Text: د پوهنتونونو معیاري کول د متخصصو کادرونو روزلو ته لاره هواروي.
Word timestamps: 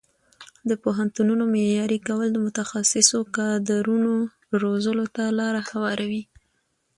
د 0.69 0.71
پوهنتونونو 0.83 1.43
معیاري 1.53 1.99
کول 2.07 2.27
د 2.31 2.37
متخصصو 2.45 3.19
کادرونو 3.37 4.13
روزلو 4.61 5.05
ته 5.15 5.23
لاره 5.39 5.61
هواروي. 5.69 6.23